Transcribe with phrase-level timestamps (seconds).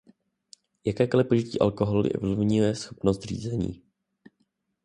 [0.85, 3.81] Jakékoli požití alkoholu ovlivňuje schopnost řízení.